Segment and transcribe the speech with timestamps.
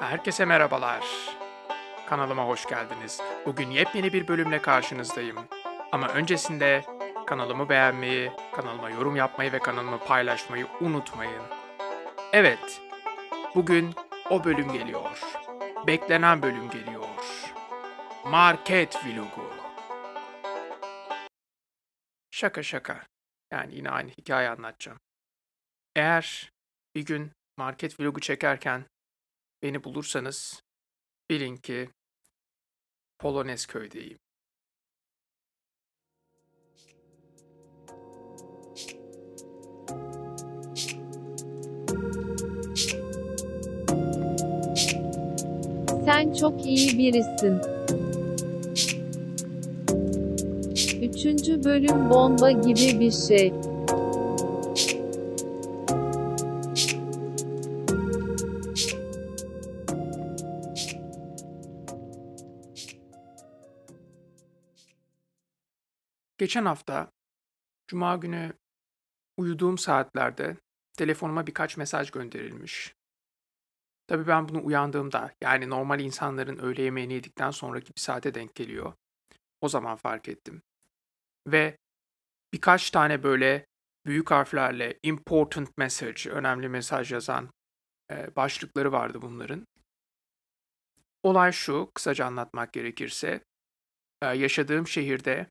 [0.00, 1.04] Herkese merhabalar.
[2.08, 3.20] Kanalıma hoş geldiniz.
[3.46, 5.36] Bugün yepyeni bir bölümle karşınızdayım.
[5.92, 6.84] Ama öncesinde
[7.26, 11.42] kanalımı beğenmeyi, kanalıma yorum yapmayı ve kanalımı paylaşmayı unutmayın.
[12.32, 12.80] Evet,
[13.54, 13.94] bugün
[14.30, 15.20] o bölüm geliyor.
[15.86, 17.04] Beklenen bölüm geliyor.
[18.26, 19.50] Market vlogu.
[22.30, 23.02] Şaka şaka.
[23.52, 24.98] Yani yine aynı hikaye anlatacağım.
[25.96, 26.50] Eğer
[26.94, 28.84] bir gün market vlogu çekerken
[29.66, 30.62] beni bulursanız
[31.30, 31.88] bilin ki
[33.18, 34.18] Polonezköy'deyim.
[46.04, 47.60] Sen çok iyi birisin.
[51.02, 53.52] Üçüncü bölüm bomba gibi bir şey.
[66.46, 67.12] Geçen hafta
[67.88, 68.52] Cuma günü
[69.36, 70.56] uyuduğum saatlerde
[70.96, 72.94] telefonuma birkaç mesaj gönderilmiş.
[74.06, 78.92] Tabii ben bunu uyandığımda yani normal insanların öğle yemeğini yedikten sonraki bir saate denk geliyor.
[79.60, 80.62] O zaman fark ettim.
[81.46, 81.78] Ve
[82.52, 83.66] birkaç tane böyle
[84.04, 87.50] büyük harflerle important message, önemli mesaj yazan
[88.10, 89.66] e, başlıkları vardı bunların.
[91.22, 93.44] Olay şu, kısaca anlatmak gerekirse,
[94.22, 95.46] e, yaşadığım şehirde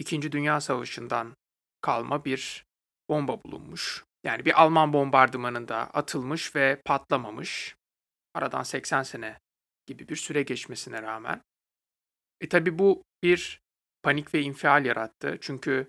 [0.00, 1.36] İkinci Dünya Savaşı'ndan
[1.80, 2.66] kalma bir
[3.08, 4.04] bomba bulunmuş.
[4.24, 7.76] Yani bir Alman bombardımanında atılmış ve patlamamış.
[8.34, 9.38] Aradan 80 sene
[9.86, 11.42] gibi bir süre geçmesine rağmen.
[12.40, 13.60] E tabi bu bir
[14.02, 15.38] panik ve infial yarattı.
[15.40, 15.88] Çünkü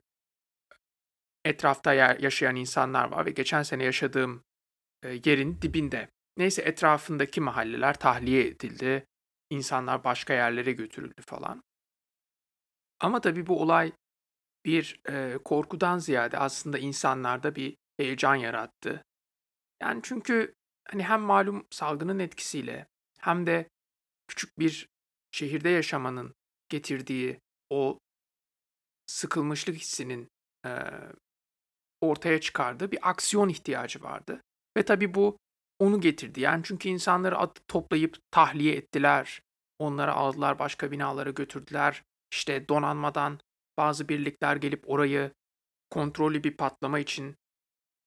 [1.46, 4.44] etrafta yaşayan insanlar var ve geçen sene yaşadığım
[5.04, 6.10] e, yerin dibinde.
[6.38, 9.06] Neyse etrafındaki mahalleler tahliye edildi.
[9.50, 11.64] İnsanlar başka yerlere götürüldü falan.
[13.00, 13.92] Ama tabii bu olay
[14.66, 19.04] bir, eee, korkudan ziyade aslında insanlarda bir heyecan yarattı.
[19.82, 20.56] Yani çünkü,
[20.92, 22.88] hani, hem malum salgının etkisiyle
[23.20, 23.70] hem de
[24.28, 24.90] küçük bir
[25.32, 26.36] şehirde yaşamanın
[26.70, 28.00] getirdiği o
[29.08, 30.28] sıkılmışlık hissinin,
[30.66, 30.92] eee,
[32.02, 34.42] ortaya çıkardığı bir aksiyon ihtiyacı vardı
[34.78, 35.38] ve tabii bu
[35.80, 36.42] onu getirdi.
[36.42, 39.42] Yani çünkü insanları atıp toplayıp tahliye ettiler.
[39.80, 42.04] Onları aldılar, başka binalara götürdüler.
[42.34, 43.40] İşte donanmadan
[43.78, 45.32] bazı birlikler gelip orayı
[45.90, 47.36] kontrollü bir patlama için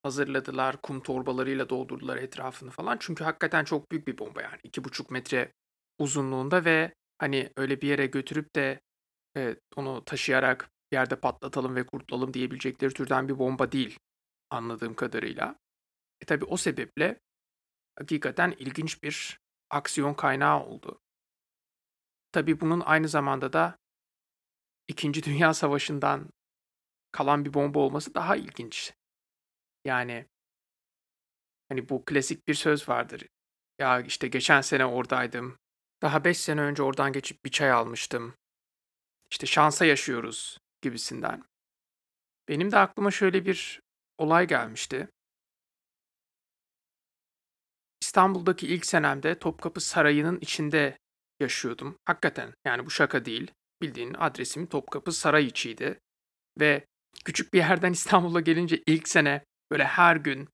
[0.03, 0.83] hazırladılar.
[0.83, 2.97] Kum torbalarıyla doldurdular etrafını falan.
[3.01, 4.61] Çünkü hakikaten çok büyük bir bomba yani.
[4.65, 5.53] 2,5 metre
[5.99, 8.81] uzunluğunda ve hani öyle bir yere götürüp de
[9.35, 13.99] evet, onu taşıyarak bir yerde patlatalım ve kurtulalım diyebilecekleri türden bir bomba değil
[14.51, 15.57] anladığım kadarıyla.
[16.21, 17.21] E tabi o sebeple
[17.99, 21.01] hakikaten ilginç bir aksiyon kaynağı oldu.
[22.33, 23.79] Tabi bunun aynı zamanda da
[24.89, 26.31] İkinci Dünya Savaşı'ndan
[27.13, 28.95] kalan bir bomba olması daha ilginç.
[29.85, 30.27] Yani
[31.69, 33.27] hani bu klasik bir söz vardır.
[33.79, 35.59] Ya işte geçen sene oradaydım.
[36.03, 38.35] Daha beş sene önce oradan geçip bir çay almıştım.
[39.31, 41.45] İşte şansa yaşıyoruz gibisinden.
[42.49, 43.81] Benim de aklıma şöyle bir
[44.19, 45.09] olay gelmişti.
[48.03, 50.99] İstanbul'daki ilk senemde Topkapı Sarayı'nın içinde
[51.41, 51.99] yaşıyordum.
[52.05, 53.51] Hakikaten yani bu şaka değil.
[53.85, 56.01] Bildiğin adresim Topkapı Saray içiydi.
[56.61, 56.87] Ve
[57.25, 60.49] küçük bir yerden İstanbul'a gelince ilk sene böyle her gün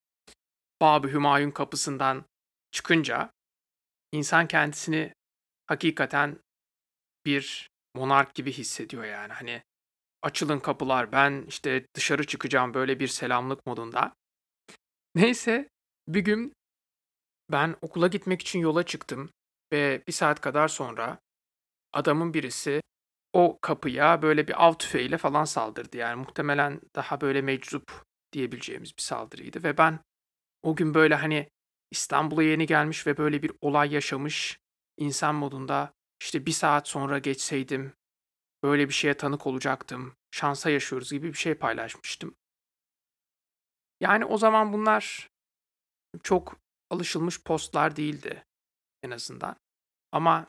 [0.81, 2.25] Babı Hümayun kapısından
[2.71, 3.31] çıkınca
[4.13, 5.13] insan kendisini
[5.67, 6.39] hakikaten
[7.27, 9.33] bir monark gibi hissediyor yani.
[9.33, 9.63] Hani
[10.23, 14.13] açılın kapılar ben işte dışarı çıkacağım böyle bir selamlık modunda.
[15.15, 15.69] Neyse
[16.09, 16.53] bir gün
[17.51, 19.31] ben okula gitmek için yola çıktım
[19.73, 21.19] ve bir saat kadar sonra
[21.93, 22.81] adamın birisi
[23.33, 25.97] o kapıya böyle bir av tüfeğiyle falan saldırdı.
[25.97, 29.99] Yani muhtemelen daha böyle meczup diyebileceğimiz bir saldırıydı ve ben
[30.63, 31.51] o gün böyle hani
[31.91, 34.59] İstanbul'a yeni gelmiş ve böyle bir olay yaşamış
[34.97, 37.93] insan modunda işte bir saat sonra geçseydim
[38.63, 40.15] böyle bir şeye tanık olacaktım.
[40.31, 42.35] Şansa yaşıyoruz gibi bir şey paylaşmıştım.
[44.01, 45.29] Yani o zaman bunlar
[46.23, 46.57] çok
[46.91, 48.45] alışılmış postlar değildi
[49.03, 49.57] en azından.
[50.13, 50.47] Ama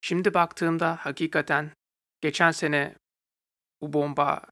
[0.00, 1.72] Şimdi baktığımda hakikaten
[2.20, 2.96] geçen sene
[3.80, 4.42] bu bomba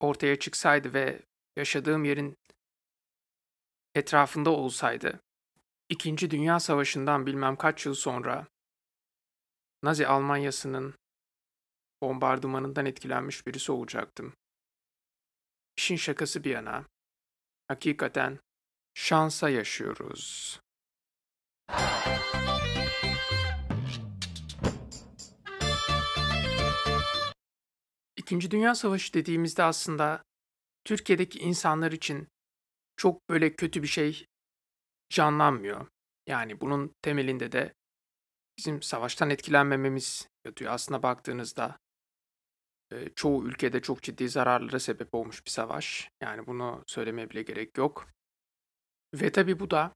[0.00, 1.22] ortaya çıksaydı ve
[1.56, 2.36] yaşadığım yerin
[3.94, 5.20] etrafında olsaydı,
[5.88, 8.46] İkinci Dünya Savaşı'ndan bilmem kaç yıl sonra
[9.82, 10.94] Nazi Almanyası'nın
[12.02, 14.34] bombardımanından etkilenmiş birisi olacaktım.
[15.76, 16.84] İşin şakası bir yana,
[17.68, 18.38] hakikaten
[18.94, 20.60] şansa yaşıyoruz.
[28.28, 30.24] İkinci Dünya Savaşı dediğimizde aslında
[30.84, 32.28] Türkiye'deki insanlar için
[32.96, 34.26] çok böyle kötü bir şey
[35.10, 35.86] canlanmıyor.
[36.26, 37.74] Yani bunun temelinde de
[38.58, 40.72] bizim savaştan etkilenmememiz yatıyor.
[40.72, 41.78] Aslında baktığınızda
[42.92, 46.10] e, çoğu ülkede çok ciddi zararlara sebep olmuş bir savaş.
[46.22, 48.08] Yani bunu söylemeye bile gerek yok.
[49.14, 49.92] Ve tabii bu da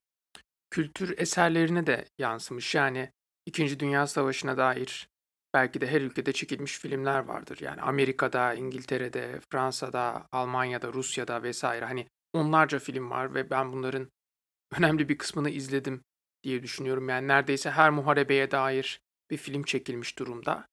[0.71, 2.75] kültür eserlerine de yansımış.
[2.75, 3.13] Yani
[3.47, 5.12] İkinci Dünya Savaşı'na dair
[5.55, 7.59] belki de her ülkede çekilmiş filmler vardır.
[7.61, 11.85] Yani Amerika'da, İngiltere'de, Fransa'da, Almanya'da, Rusya'da vesaire.
[11.85, 14.11] Hani onlarca film var ve ben bunların
[14.79, 16.03] önemli bir kısmını izledim
[16.43, 17.09] diye düşünüyorum.
[17.09, 19.01] Yani neredeyse her muharebeye dair
[19.31, 20.67] bir film çekilmiş durumda.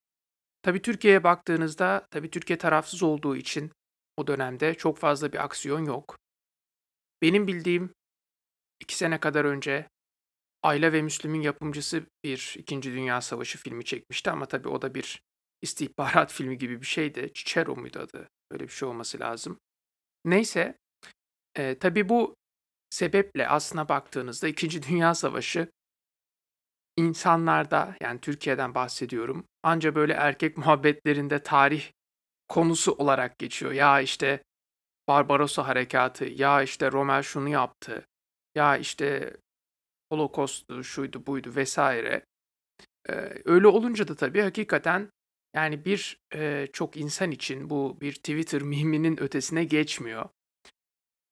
[0.62, 3.72] Tabii Türkiye'ye baktığınızda, tabii Türkiye tarafsız olduğu için
[4.16, 6.18] o dönemde çok fazla bir aksiyon yok.
[7.22, 7.94] Benim bildiğim
[8.80, 9.88] iki sene kadar önce
[10.62, 15.22] Ayla ve Müslüm'ün yapımcısı bir İkinci Dünya Savaşı filmi çekmişti ama tabii o da bir
[15.62, 17.30] istihbarat filmi gibi bir şeydi.
[17.34, 18.28] Cicero muydu adı?
[18.50, 19.58] Öyle bir şey olması lazım.
[20.24, 20.78] Neyse,
[21.56, 22.36] e, tabii bu
[22.90, 25.68] sebeple aslına baktığınızda İkinci Dünya Savaşı
[26.96, 31.92] insanlarda yani Türkiye'den bahsediyorum anca böyle erkek muhabbetlerinde tarih
[32.48, 33.72] konusu olarak geçiyor.
[33.72, 34.42] Ya işte
[35.08, 38.06] Barbarossa harekatı, ya işte Rommel şunu yaptı,
[38.54, 39.36] ya işte
[40.12, 42.24] Holocaust'tu, şuydu buydu vesaire.
[43.08, 43.12] Ee,
[43.44, 45.10] öyle olunca da tabii hakikaten
[45.54, 50.28] yani bir e, çok insan için bu bir Twitter miminin ötesine geçmiyor.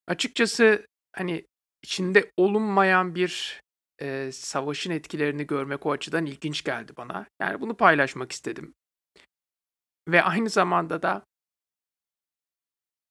[0.07, 1.47] Açıkçası hani
[1.83, 3.63] içinde olunmayan bir
[4.01, 7.27] e, savaşın etkilerini görmek o açıdan ilginç geldi bana.
[7.41, 8.75] Yani bunu paylaşmak istedim.
[10.09, 11.25] Ve aynı zamanda da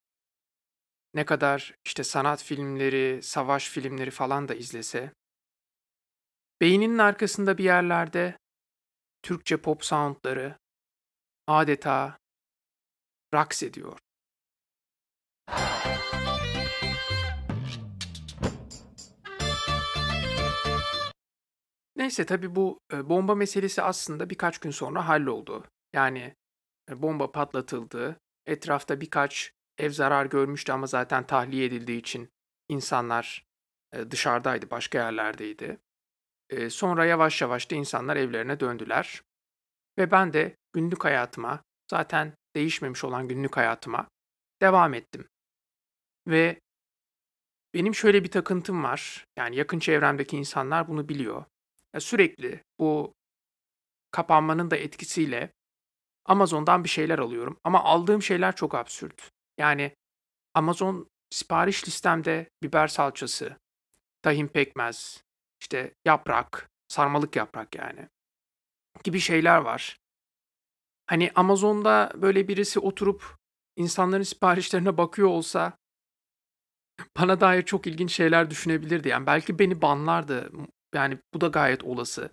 [1.14, 5.14] ne kadar işte sanat filmleri, savaş filmleri falan da izlese,
[6.62, 8.38] beyninin arkasında bir yerlerde
[9.22, 10.60] Türkçe pop soundları
[11.48, 12.20] adeta
[13.34, 14.00] raks ediyor.
[21.96, 25.64] Neyse tabii bu e, bomba meselesi aslında birkaç gün sonra halloldu.
[25.94, 26.36] Yani
[26.90, 28.20] e, bomba patlatıldı.
[28.46, 32.30] Etrafta birkaç ev zarar görmüştü ama zaten tahliye edildiği için
[32.70, 33.46] insanlar
[33.94, 35.78] e, dışarıdaydı, başka yerlerdeydi.
[36.50, 39.22] E, sonra yavaş yavaş da insanlar evlerine döndüler.
[39.98, 44.08] Ve ben de günlük hayatıma, zaten değişmemiş olan günlük hayatıma
[44.62, 45.28] devam ettim.
[46.28, 46.60] Ve
[47.74, 49.26] benim şöyle bir takıntım var.
[49.38, 51.46] Yani yakın çevremdeki insanlar bunu biliyor.
[52.00, 53.14] Sürekli bu
[54.12, 55.54] kapanmanın da etkisiyle
[56.26, 59.32] Amazon'dan bir şeyler alıyorum ama aldığım şeyler çok absürt.
[59.62, 59.96] Yani
[60.54, 63.58] Amazon sipariş listemde biber salçası,
[64.22, 65.24] tahin pekmez,
[65.62, 68.10] işte yaprak, sarmalık yaprak yani
[69.04, 69.98] gibi şeyler var.
[71.08, 73.38] Hani Amazon'da böyle birisi oturup
[73.76, 75.78] insanların siparişlerine bakıyor olsa
[77.18, 79.08] bana dair çok ilginç şeyler düşünebilirdi.
[79.08, 80.52] Yani belki beni banlardı.
[80.96, 82.30] Yani bu da gayet olası.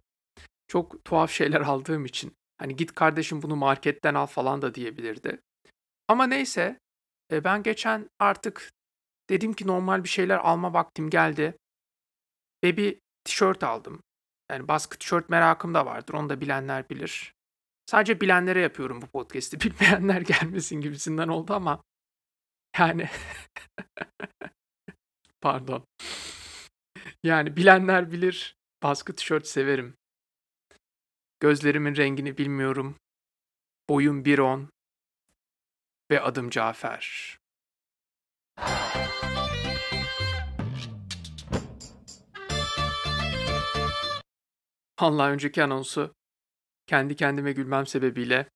[0.68, 2.36] Çok tuhaf şeyler aldığım için.
[2.58, 5.40] Hani git kardeşim bunu marketten al falan da diyebilirdi.
[6.08, 6.80] Ama neyse
[7.32, 8.72] e, ben geçen artık
[9.30, 11.58] dedim ki normal bir şeyler alma vaktim geldi.
[12.64, 14.02] Ve bir tişört aldım.
[14.50, 16.14] Yani baskı tişört merakım da vardır.
[16.14, 17.34] Onu da bilenler bilir.
[17.86, 19.60] Sadece bilenlere yapıyorum bu podcast'i.
[19.60, 21.82] Bilmeyenler gelmesin gibisinden oldu ama
[22.78, 23.08] yani
[25.40, 25.84] pardon.
[27.22, 28.56] Yani bilenler bilir.
[28.82, 29.94] Baskı tişört severim.
[31.40, 32.96] Gözlerimin rengini bilmiyorum.
[33.88, 34.66] Boyum 1.10
[36.10, 37.38] ve adım Cafer.
[44.98, 46.14] Allah önceki anonsu
[46.86, 48.48] kendi kendime gülmem sebebiyle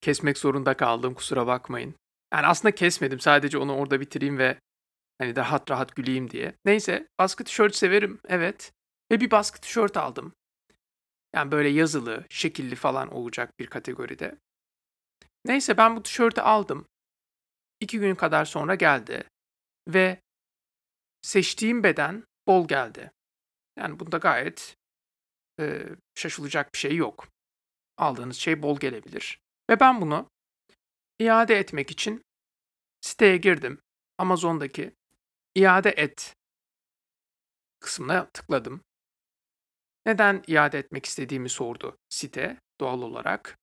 [0.00, 1.94] kesmek zorunda kaldım kusura bakmayın.
[2.32, 4.58] Yani aslında kesmedim sadece onu orada bitireyim ve
[5.18, 6.54] hani rahat rahat güleyim diye.
[6.64, 8.72] Neyse baskı tişört severim evet
[9.12, 10.32] ve bir baskı tişört aldım.
[11.34, 14.38] Yani böyle yazılı, şekilli falan olacak bir kategoride.
[15.44, 16.86] Neyse ben bu tişörtü aldım.
[17.80, 19.30] İki gün kadar sonra geldi.
[19.88, 20.20] Ve
[21.22, 23.10] seçtiğim beden bol geldi.
[23.76, 24.76] Yani bunda gayet
[25.60, 27.28] e, şaşılacak bir şey yok.
[27.96, 29.40] Aldığınız şey bol gelebilir.
[29.70, 30.30] Ve ben bunu
[31.18, 32.22] iade etmek için
[33.00, 33.80] siteye girdim.
[34.18, 34.94] Amazon'daki
[35.54, 36.36] iade et
[37.80, 38.84] kısmına tıkladım.
[40.06, 43.58] Neden iade etmek istediğimi sordu site doğal olarak.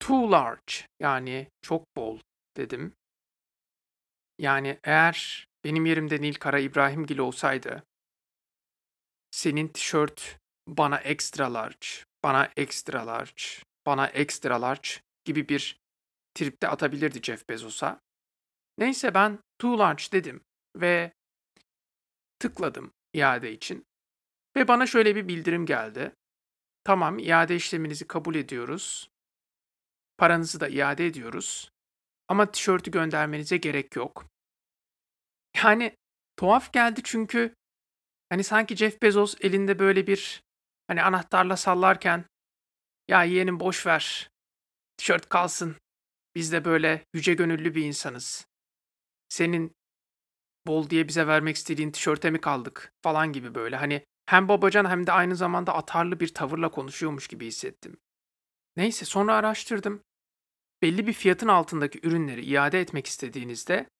[0.00, 2.18] Too large yani çok bol
[2.56, 2.94] dedim.
[4.38, 7.82] Yani eğer benim yerimde Nil Kara İbrahimgil olsaydı
[9.30, 10.38] senin tişört
[10.68, 11.86] bana extra large,
[12.22, 13.42] bana extra large,
[13.86, 14.88] bana extra large
[15.24, 15.80] gibi bir
[16.34, 18.00] tripte atabilirdi Jeff Bezos'a.
[18.78, 20.44] Neyse ben too large dedim
[20.76, 21.12] ve
[22.38, 23.86] tıkladım iade için.
[24.56, 26.12] Ve bana şöyle bir bildirim geldi.
[26.84, 29.10] Tamam, iade işleminizi kabul ediyoruz.
[30.20, 31.70] Paranızı da iade ediyoruz.
[32.28, 34.26] Ama tişörtü göndermenize gerek yok.
[35.56, 35.96] Yani
[36.36, 37.54] tuhaf geldi çünkü
[38.28, 40.42] hani sanki Jeff Bezos elinde böyle bir
[40.86, 42.24] hani anahtarla sallarken
[43.08, 44.30] ya yeğenim boş ver.
[44.96, 45.76] Tişört kalsın.
[46.34, 48.46] Biz de böyle yüce gönüllü bir insanız.
[49.28, 49.72] Senin
[50.66, 53.76] bol diye bize vermek istediğin tişörte mi kaldık falan gibi böyle.
[53.76, 57.96] Hani hem babacan hem de aynı zamanda atarlı bir tavırla konuşuyormuş gibi hissettim.
[58.76, 60.02] Neyse sonra araştırdım.
[60.82, 63.90] Belli bir fiyatın altındaki ürünleri iade etmek istediğinizde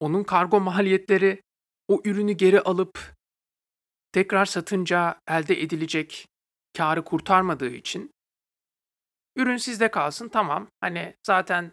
[0.00, 1.42] onun kargo maliyetleri
[1.88, 3.14] o ürünü geri alıp
[4.12, 6.26] tekrar satınca elde edilecek
[6.76, 8.10] karı kurtarmadığı için
[9.36, 10.68] ürün sizde kalsın tamam.
[10.80, 11.72] Hani zaten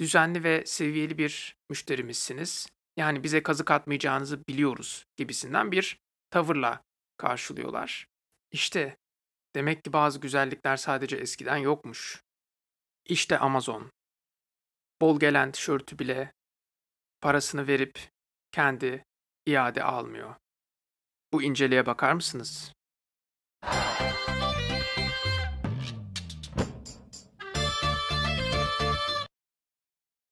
[0.00, 2.68] düzenli ve seviyeli bir müşterimizsiniz.
[2.96, 5.98] Yani bize kazık atmayacağınızı biliyoruz gibisinden bir
[6.30, 6.82] tavırla
[7.16, 8.06] karşılıyorlar.
[8.50, 8.96] İşte
[9.54, 12.22] demek ki bazı güzellikler sadece eskiden yokmuş.
[13.10, 13.90] İşte Amazon.
[15.00, 16.32] Bol gelen tişörtü bile
[17.20, 18.10] parasını verip
[18.52, 19.04] kendi
[19.46, 20.34] iade almıyor.
[21.32, 22.72] Bu inceliğe bakar mısınız?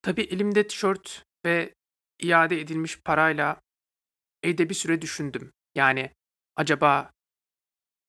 [0.03, 1.75] Tabii elimde tişört ve
[2.19, 3.61] iade edilmiş parayla
[4.43, 5.53] evde bir süre düşündüm.
[5.75, 6.15] Yani
[6.57, 7.11] acaba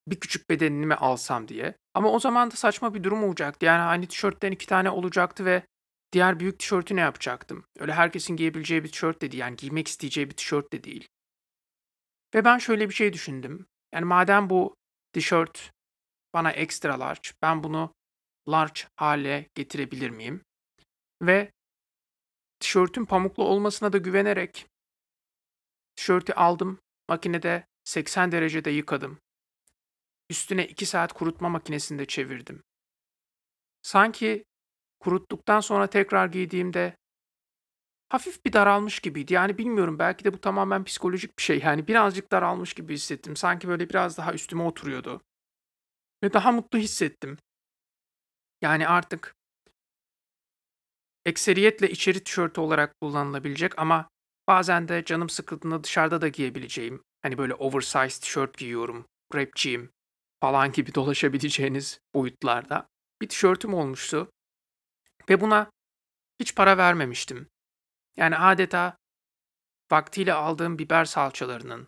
[0.07, 1.75] bir küçük bedenini mi alsam diye.
[1.99, 3.65] Ama o zaman da saçma bir durum olacaktı.
[3.65, 5.63] Yani aynı tişörtten iki tane olacaktı ve
[6.11, 7.65] diğer büyük tişörtü ne yapacaktım?
[7.79, 9.41] Öyle herkesin giyebileceği bir tişört de değil.
[9.41, 11.07] Yani giymek isteyeceği bir tişört de değil.
[12.35, 13.65] Ve ben şöyle bir şey düşündüm.
[13.93, 14.75] Yani madem bu
[15.13, 15.71] tişört
[16.33, 17.93] bana ekstra large, ben bunu
[18.49, 20.41] large hale getirebilir miyim?
[21.21, 21.51] Ve
[22.59, 24.67] tişörtün pamuklu olmasına da güvenerek
[25.95, 26.79] tişörtü aldım,
[27.09, 29.19] makinede 80 derecede yıkadım.
[30.29, 32.63] Üstüne 2 saat kurutma makinesinde çevirdim.
[33.81, 34.45] Sanki
[34.99, 36.97] kuruttuktan sonra tekrar giydiğimde
[38.09, 39.33] hafif bir daralmış gibiydi.
[39.33, 41.59] Yani bilmiyorum belki de bu tamamen psikolojik bir şey.
[41.59, 43.35] Yani birazcık daralmış gibi hissettim.
[43.35, 45.21] Sanki böyle biraz daha üstüme oturuyordu.
[46.23, 47.37] Ve daha mutlu hissettim.
[48.61, 49.35] Yani artık
[51.25, 54.09] ekseriyetle içeri tişörtü olarak kullanılabilecek ama
[54.47, 57.03] bazen de canım sıkıldığında dışarıda da giyebileceğim.
[57.21, 59.05] Hani böyle oversize tişört giyiyorum,
[59.35, 59.91] rapçiyim
[60.41, 62.87] falan gibi dolaşabileceğiniz boyutlarda
[63.21, 64.31] bir tişörtüm olmuştu.
[65.29, 65.71] Ve buna
[66.39, 67.49] hiç para vermemiştim.
[68.17, 68.97] Yani adeta
[69.91, 71.87] vaktiyle aldığım biber salçalarının,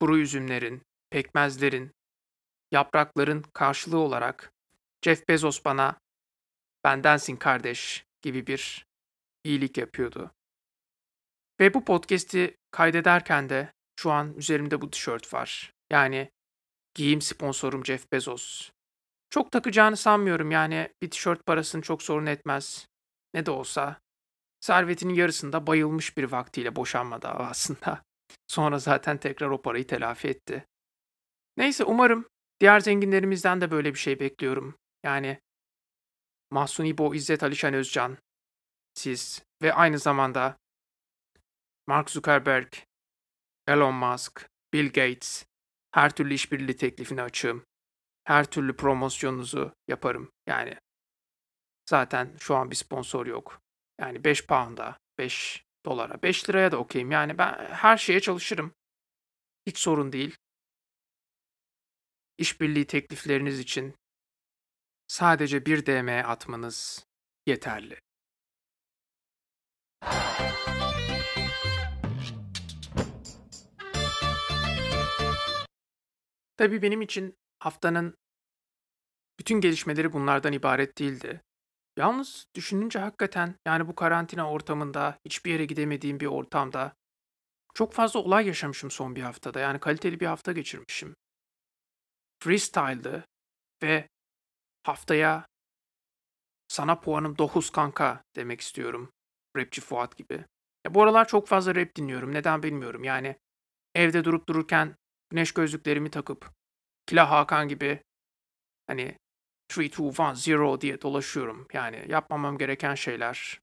[0.00, 1.92] kuru üzümlerin, pekmezlerin,
[2.72, 4.52] yaprakların karşılığı olarak
[5.02, 6.00] Jeff Bezos bana
[6.84, 8.86] bendensin kardeş gibi bir
[9.44, 10.30] iyilik yapıyordu.
[11.60, 15.72] Ve bu podcast'i kaydederken de şu an üzerimde bu tişört var.
[15.92, 16.30] Yani
[16.94, 18.70] giyim sponsorum Jeff Bezos.
[19.30, 22.88] Çok takacağını sanmıyorum yani bir tişört parasını çok sorun etmez.
[23.34, 24.00] Ne de olsa
[24.60, 28.02] servetinin yarısında bayılmış bir vaktiyle boşanma davasında.
[28.46, 30.66] Sonra zaten tekrar o parayı telafi etti.
[31.56, 32.28] Neyse umarım
[32.60, 34.78] diğer zenginlerimizden de böyle bir şey bekliyorum.
[35.04, 35.40] Yani
[36.50, 38.18] Mahsun İbo, İzzet Alişan Özcan,
[38.94, 40.56] siz ve aynı zamanda
[41.86, 42.72] Mark Zuckerberg,
[43.68, 45.44] Elon Musk, Bill Gates,
[45.94, 47.64] her türlü işbirliği teklifini açığım.
[48.24, 50.32] Her türlü promosyonunuzu yaparım.
[50.46, 50.78] Yani
[51.90, 53.60] zaten şu an bir sponsor yok.
[54.00, 57.10] Yani 5 pound'a, 5 dolara, 5 liraya da okeyim.
[57.10, 58.74] Yani ben her şeye çalışırım.
[59.66, 60.36] Hiç sorun değil.
[62.38, 63.94] İşbirliği teklifleriniz için
[65.06, 67.06] sadece bir DM atmanız
[67.46, 68.00] yeterli.
[76.56, 78.14] Tabii benim için haftanın
[79.38, 81.42] bütün gelişmeleri bunlardan ibaret değildi.
[81.98, 86.92] Yalnız düşününce hakikaten yani bu karantina ortamında hiçbir yere gidemediğim bir ortamda
[87.74, 89.60] çok fazla olay yaşamışım son bir haftada.
[89.60, 91.14] Yani kaliteli bir hafta geçirmişim.
[92.42, 93.24] Freestyle'dı
[93.82, 94.08] ve
[94.82, 95.46] haftaya
[96.68, 99.12] sana puanım 9 kanka demek istiyorum.
[99.56, 100.44] Rapçi Fuat gibi.
[100.86, 102.32] Ya bu aralar çok fazla rap dinliyorum.
[102.34, 103.04] Neden bilmiyorum.
[103.04, 103.36] Yani
[103.94, 104.96] evde durup dururken
[105.34, 106.50] güneş gözlüklerimi takıp
[107.06, 108.02] Kila Hakan gibi
[108.86, 109.18] hani
[109.70, 111.66] 3, 2, 1, 0 diye dolaşıyorum.
[111.72, 113.60] Yani yapmamam gereken şeyler.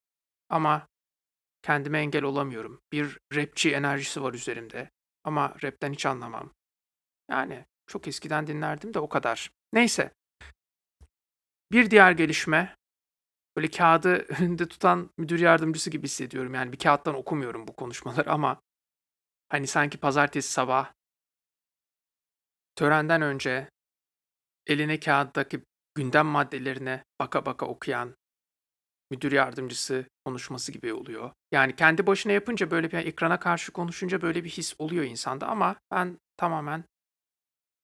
[0.49, 0.87] Ama
[1.61, 2.81] kendime engel olamıyorum.
[2.91, 4.89] Bir rapçi enerjisi var üzerimde.
[5.23, 6.53] Ama rapten hiç anlamam.
[7.29, 9.51] Yani çok eskiden dinlerdim de o kadar.
[9.73, 10.11] Neyse.
[11.71, 12.75] Bir diğer gelişme.
[13.55, 14.09] Böyle kağıdı
[14.39, 16.53] önünde tutan müdür yardımcısı gibi hissediyorum.
[16.53, 18.61] Yani bir kağıttan okumuyorum bu konuşmaları ama
[19.49, 20.93] hani sanki pazartesi sabah
[22.81, 23.69] törenden önce
[24.67, 25.63] eline kağıttaki
[25.95, 28.15] gündem maddelerine baka baka okuyan
[29.11, 31.31] müdür yardımcısı konuşması gibi oluyor.
[31.51, 35.75] Yani kendi başına yapınca böyle bir ekrana karşı konuşunca böyle bir his oluyor insanda ama
[35.91, 36.83] ben tamamen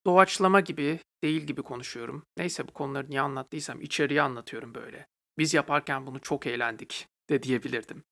[0.06, 2.24] doğaçlama gibi değil gibi konuşuyorum.
[2.38, 5.08] Neyse bu konuları niye anlattıysam içeriye anlatıyorum böyle.
[5.38, 8.04] Biz yaparken bunu çok eğlendik de diyebilirdim.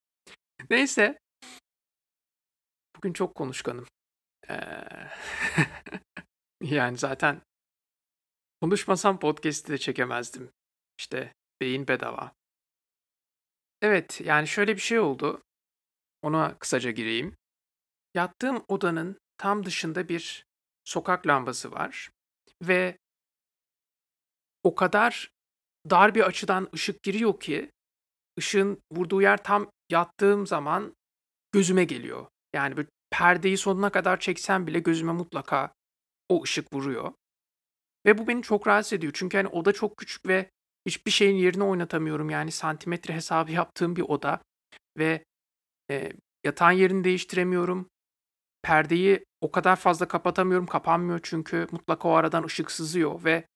[0.69, 1.19] Neyse.
[2.97, 3.85] Bugün çok konuşkanım.
[4.49, 4.55] Ee,
[6.65, 7.41] yani zaten
[8.61, 10.51] konuşmasam podcast'i de çekemezdim.
[10.99, 12.31] İşte beyin bedava.
[13.81, 15.41] Evet, yani şöyle bir şey oldu.
[16.21, 17.35] Ona kısaca gireyim.
[18.13, 20.45] Yattığım odanın tam dışında bir
[20.83, 22.09] sokak lambası var
[22.61, 22.97] ve
[24.63, 25.31] o kadar
[25.89, 27.71] dar bir açıdan ışık giriyor ki
[28.39, 30.95] ışığın vurduğu yer tam yattığım zaman
[31.51, 32.27] gözüme geliyor.
[32.53, 35.73] Yani böyle perdeyi sonuna kadar çeksem bile gözüme mutlaka
[36.29, 37.13] o ışık vuruyor.
[38.05, 39.13] Ve bu beni çok rahatsız ediyor.
[39.15, 40.51] Çünkü hani oda çok küçük ve
[40.85, 42.29] hiçbir şeyin yerini oynatamıyorum.
[42.29, 44.41] Yani santimetre hesabı yaptığım bir oda
[44.97, 45.25] ve
[45.91, 46.11] e,
[46.45, 47.89] yatağın yerini değiştiremiyorum.
[48.61, 50.67] Perdeyi o kadar fazla kapatamıyorum.
[50.67, 53.47] Kapanmıyor çünkü mutlaka o aradan ışık sızıyor ve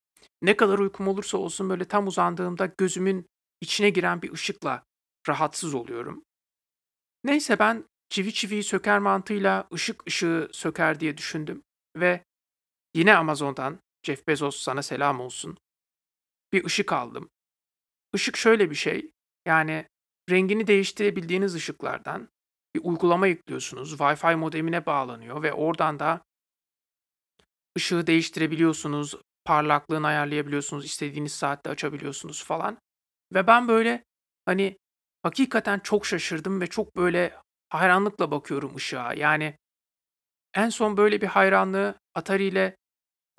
[0.42, 3.26] ne kadar uykum olursa olsun böyle tam uzandığımda gözümün
[3.62, 4.84] içine giren bir ışıkla
[5.30, 6.24] rahatsız oluyorum.
[7.24, 11.64] Neyse ben çivi çiviyi söker mantığıyla ışık ışığı söker diye düşündüm
[11.96, 12.24] ve
[12.94, 15.58] yine Amazon'dan Jeff Bezos sana selam olsun.
[16.54, 17.30] Bir ışık aldım.
[18.14, 19.12] Işık şöyle bir şey.
[19.46, 19.86] Yani
[20.30, 22.30] rengini değiştirebildiğiniz ışıklardan
[22.76, 23.94] bir uygulama yüklüyorsunuz.
[23.94, 26.22] Wi-Fi modemine bağlanıyor ve oradan da
[27.78, 29.16] ışığı değiştirebiliyorsunuz.
[29.46, 30.86] Parlaklığını ayarlayabiliyorsunuz.
[30.86, 32.78] istediğiniz saatte açabiliyorsunuz falan.
[33.34, 34.04] Ve ben böyle
[34.46, 34.78] hani
[35.24, 37.38] hakikaten çok şaşırdım ve çok böyle
[37.70, 39.14] hayranlıkla bakıyorum ışığa.
[39.14, 39.58] Yani
[40.54, 42.78] en son böyle bir hayranlığı Atari ile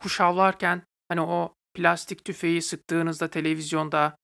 [0.00, 4.16] kuş avlarken hani o plastik tüfeği sıktığınızda televizyonda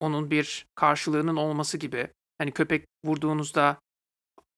[0.00, 2.08] onun bir karşılığının olması gibi.
[2.38, 3.80] Hani köpek vurduğunuzda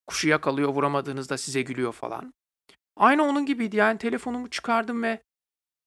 [0.06, 2.34] kuşu yakalıyor, vuramadığınızda size gülüyor falan.
[2.96, 3.76] Aynı onun gibiydi.
[3.76, 5.22] Yani telefonumu çıkardım ve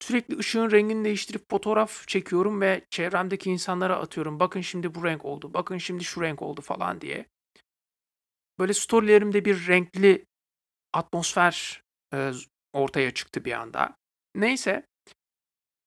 [0.02, 4.40] sürekli ışığın rengini değiştirip fotoğraf çekiyorum ve çevremdeki insanlara atıyorum.
[4.40, 7.26] Bakın şimdi bu renk oldu, bakın şimdi şu renk oldu falan diye.
[8.60, 10.26] Böyle storylerimde bir renkli
[10.94, 11.84] atmosfer
[12.14, 12.32] e,
[12.74, 13.98] ortaya çıktı bir anda.
[14.36, 14.88] Neyse.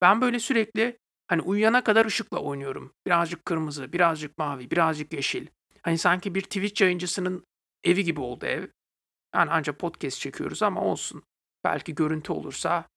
[0.03, 2.95] Ben böyle sürekli hani uyuyana kadar ışıkla oynuyorum.
[3.07, 5.47] Birazcık kırmızı, birazcık mavi, birazcık yeşil.
[5.83, 7.47] Hani sanki bir Twitch yayıncısının
[7.85, 8.69] evi gibi oldu ev.
[9.35, 11.23] Yani ancak podcast çekiyoruz ama olsun.
[11.65, 12.89] Belki görüntü olursa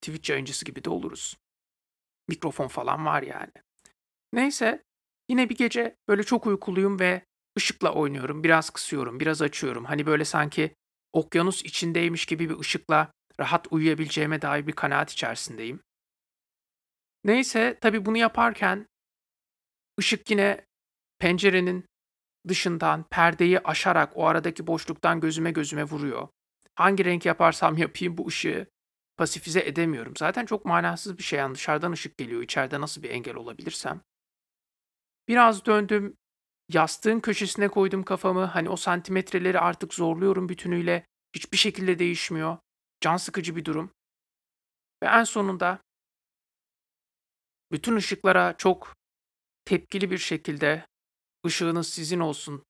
[0.00, 1.36] Twitch yayıncısı gibi de oluruz.
[2.28, 3.52] Mikrofon falan var yani.
[4.32, 4.84] Neyse
[5.28, 7.24] yine bir gece böyle çok uykuluyum ve
[7.58, 8.44] ışıkla oynuyorum.
[8.44, 9.84] Biraz kısıyorum, biraz açıyorum.
[9.84, 10.74] Hani böyle sanki
[11.12, 15.82] okyanus içindeymiş gibi bir ışıkla rahat uyuyabileceğime dair bir kanaat içerisindeyim.
[17.24, 18.86] Neyse tabii bunu yaparken
[20.00, 20.66] ışık yine
[21.18, 21.84] pencerenin
[22.48, 26.28] dışından perdeyi aşarak o aradaki boşluktan gözüme gözüme vuruyor.
[26.74, 28.66] Hangi renk yaparsam yapayım bu ışığı
[29.16, 30.16] pasifize edemiyorum.
[30.16, 32.42] Zaten çok manasız bir şey yani dışarıdan ışık geliyor.
[32.42, 34.00] İçeride nasıl bir engel olabilirsem.
[35.28, 36.16] Biraz döndüm.
[36.68, 38.44] Yastığın köşesine koydum kafamı.
[38.44, 41.06] Hani o santimetreleri artık zorluyorum bütünüyle.
[41.34, 42.58] Hiçbir şekilde değişmiyor.
[43.00, 43.94] Can sıkıcı bir durum.
[45.02, 45.82] Ve en sonunda
[47.72, 48.96] bütün ışıklara çok
[49.64, 50.86] tepkili bir şekilde
[51.46, 52.64] ışığınız sizin olsun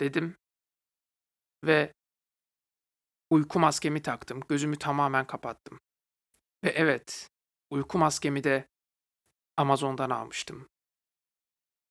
[0.00, 0.36] dedim
[1.64, 1.94] ve
[3.30, 4.40] uyku maskemi taktım.
[4.48, 5.80] Gözümü tamamen kapattım.
[6.64, 7.30] Ve evet,
[7.70, 8.68] uyku maskemi de
[9.56, 10.68] Amazon'dan almıştım.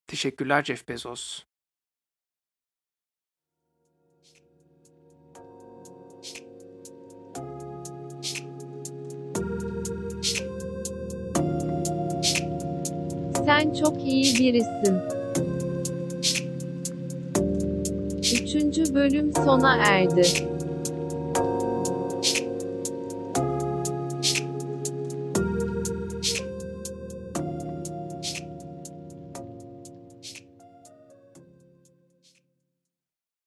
[0.08, 1.44] Teşekkürler Jeff Bezos.
[13.46, 14.98] Sen çok iyi birisin.
[18.44, 20.24] Üçüncü bölüm sona erdi.